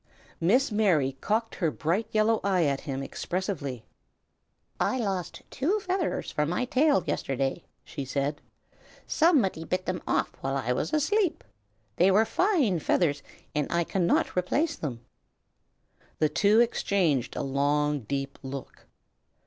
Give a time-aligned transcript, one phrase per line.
[0.39, 3.85] Miss Mary cocked her bright yellow eye at him expressively.
[4.79, 8.41] "I lost two feathers from my tail, yesterday," she said.
[9.05, 11.43] "Somebody bit them off while I was asleep.
[11.97, 13.21] They were fine feathers,
[13.53, 15.01] and I cannot replace them."
[16.17, 18.87] The two exchanged a long, deep look.